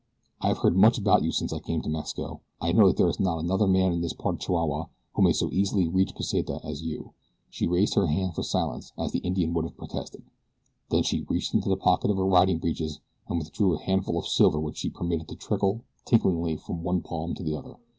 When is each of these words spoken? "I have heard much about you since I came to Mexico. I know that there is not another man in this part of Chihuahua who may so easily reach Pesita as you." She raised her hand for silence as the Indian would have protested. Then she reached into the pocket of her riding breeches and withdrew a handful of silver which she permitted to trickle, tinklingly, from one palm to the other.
"I 0.41 0.47
have 0.47 0.57
heard 0.57 0.75
much 0.75 0.97
about 0.97 1.21
you 1.21 1.31
since 1.31 1.53
I 1.53 1.59
came 1.59 1.83
to 1.83 1.87
Mexico. 1.87 2.41
I 2.59 2.71
know 2.71 2.87
that 2.87 2.97
there 2.97 3.07
is 3.07 3.19
not 3.19 3.37
another 3.37 3.67
man 3.67 3.93
in 3.93 4.01
this 4.01 4.13
part 4.13 4.33
of 4.33 4.41
Chihuahua 4.41 4.85
who 5.13 5.21
may 5.21 5.31
so 5.31 5.51
easily 5.51 5.87
reach 5.87 6.15
Pesita 6.15 6.59
as 6.65 6.81
you." 6.81 7.13
She 7.51 7.67
raised 7.67 7.93
her 7.93 8.07
hand 8.07 8.33
for 8.33 8.41
silence 8.41 8.93
as 8.97 9.11
the 9.11 9.19
Indian 9.19 9.53
would 9.53 9.63
have 9.65 9.77
protested. 9.77 10.23
Then 10.89 11.03
she 11.03 11.21
reached 11.29 11.53
into 11.53 11.69
the 11.69 11.77
pocket 11.77 12.09
of 12.09 12.17
her 12.17 12.25
riding 12.25 12.57
breeches 12.57 12.99
and 13.27 13.37
withdrew 13.37 13.75
a 13.75 13.83
handful 13.83 14.17
of 14.17 14.25
silver 14.27 14.59
which 14.59 14.77
she 14.77 14.89
permitted 14.89 15.27
to 15.27 15.35
trickle, 15.35 15.83
tinklingly, 16.03 16.57
from 16.57 16.81
one 16.81 17.01
palm 17.01 17.35
to 17.35 17.43
the 17.43 17.55
other. 17.55 17.75